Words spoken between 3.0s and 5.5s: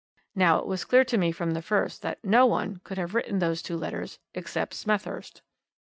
written those two letters except Smethurst.